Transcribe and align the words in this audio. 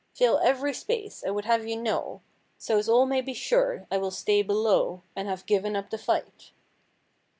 Fill 0.15 0.39
every 0.39 0.73
space, 0.73 1.23
I 1.23 1.29
would 1.29 1.45
have 1.45 1.67
you 1.67 1.75
know, 1.77 2.21
So's 2.57 2.89
all 2.89 3.05
may 3.05 3.21
be 3.21 3.35
sure 3.35 3.85
I 3.91 3.97
will 3.99 4.09
stay 4.09 4.41
below. 4.41 5.03
And 5.15 5.27
have 5.27 5.45
given 5.45 5.75
up 5.75 5.91
the 5.91 5.99
fight. 5.99 6.53